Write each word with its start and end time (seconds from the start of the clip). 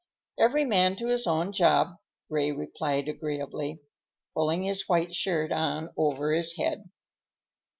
"Every 0.39 0.65
man 0.65 0.95
to 0.95 1.09
his 1.09 1.27
own 1.27 1.51
job," 1.51 1.97
Ray 2.27 2.51
replied 2.51 3.07
agreeably, 3.07 3.81
pulling 4.33 4.63
his 4.63 4.89
white 4.89 5.13
shirt 5.13 5.51
on 5.51 5.93
over 5.95 6.33
his 6.33 6.57
head. 6.57 6.89